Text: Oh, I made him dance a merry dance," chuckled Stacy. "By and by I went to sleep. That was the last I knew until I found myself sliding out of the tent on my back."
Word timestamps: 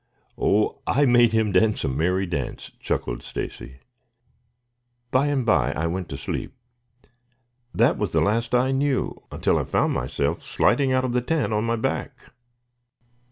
Oh, 0.35 0.81
I 0.87 1.05
made 1.05 1.31
him 1.31 1.51
dance 1.51 1.83
a 1.83 1.87
merry 1.87 2.25
dance," 2.25 2.71
chuckled 2.79 3.21
Stacy. 3.21 3.81
"By 5.11 5.27
and 5.27 5.45
by 5.45 5.73
I 5.73 5.85
went 5.85 6.09
to 6.09 6.17
sleep. 6.17 6.55
That 7.71 7.99
was 7.99 8.11
the 8.11 8.19
last 8.19 8.55
I 8.55 8.71
knew 8.71 9.21
until 9.31 9.59
I 9.59 9.63
found 9.63 9.93
myself 9.93 10.41
sliding 10.41 10.91
out 10.91 11.05
of 11.05 11.11
the 11.13 11.21
tent 11.21 11.53
on 11.53 11.65
my 11.65 11.75
back." 11.75 12.31